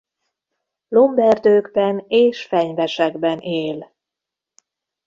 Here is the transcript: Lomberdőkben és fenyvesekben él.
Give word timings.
Lomberdőkben 0.87 2.03
és 2.07 2.45
fenyvesekben 2.45 3.37
él. 3.39 3.91